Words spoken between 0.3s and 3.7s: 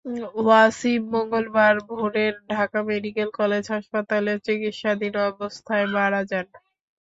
ওয়াসিম মঙ্গলবার ভোরে Dhaka medical college